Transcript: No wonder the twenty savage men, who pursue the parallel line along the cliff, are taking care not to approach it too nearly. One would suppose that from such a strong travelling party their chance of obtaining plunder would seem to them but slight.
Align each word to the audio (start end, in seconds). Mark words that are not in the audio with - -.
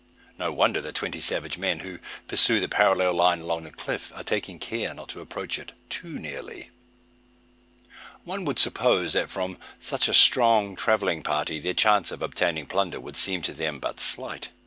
No 0.39 0.51
wonder 0.51 0.81
the 0.81 0.91
twenty 0.91 1.21
savage 1.21 1.59
men, 1.59 1.81
who 1.81 1.99
pursue 2.27 2.59
the 2.59 2.67
parallel 2.67 3.13
line 3.13 3.41
along 3.41 3.65
the 3.65 3.69
cliff, 3.69 4.11
are 4.15 4.23
taking 4.23 4.57
care 4.57 4.95
not 4.95 5.09
to 5.09 5.21
approach 5.21 5.59
it 5.59 5.73
too 5.91 6.17
nearly. 6.17 6.71
One 8.23 8.43
would 8.45 8.57
suppose 8.57 9.13
that 9.13 9.29
from 9.29 9.59
such 9.79 10.07
a 10.07 10.13
strong 10.15 10.75
travelling 10.75 11.21
party 11.21 11.59
their 11.59 11.75
chance 11.75 12.09
of 12.09 12.23
obtaining 12.23 12.65
plunder 12.65 12.99
would 12.99 13.15
seem 13.15 13.43
to 13.43 13.53
them 13.53 13.77
but 13.77 13.99
slight. 13.99 14.49